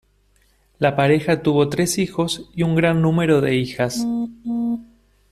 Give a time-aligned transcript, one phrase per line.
[0.79, 4.03] La pareja tuvo tres hijos y un gran número de hijas.